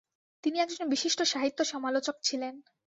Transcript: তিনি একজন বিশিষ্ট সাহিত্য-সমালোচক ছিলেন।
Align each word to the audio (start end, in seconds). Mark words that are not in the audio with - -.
তিনি 0.43 0.57
একজন 0.59 0.85
বিশিষ্ট 0.89 1.19
সাহিত্য-সমালোচক 1.23 2.15
ছিলেন। 2.23 2.53